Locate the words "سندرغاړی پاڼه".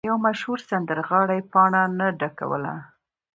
0.69-1.81